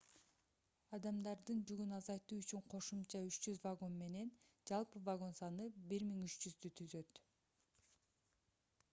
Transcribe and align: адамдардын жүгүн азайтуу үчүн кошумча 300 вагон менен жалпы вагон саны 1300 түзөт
адамдардын 0.97 1.59
жүгүн 1.71 1.91
азайтуу 1.97 2.37
үчүн 2.43 2.63
кошумча 2.73 3.19
300 3.25 3.53
вагон 3.65 3.99
менен 3.99 4.31
жалпы 4.71 5.01
вагон 5.09 5.35
саны 5.41 5.67
1300 5.97 6.73
түзөт 6.81 7.21